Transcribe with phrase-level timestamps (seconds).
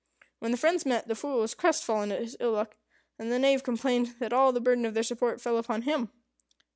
[0.39, 2.75] When the friends met, the Fool was crestfallen at his ill luck,
[3.19, 6.09] and the Knave complained that all the burden of their support fell upon him.